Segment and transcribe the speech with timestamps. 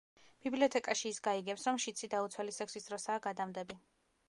[0.45, 3.81] ბიბლიოთეკაში ის გაიგებს, რომ შიდსი დაუცველი სექსის დროსაა გადამდები.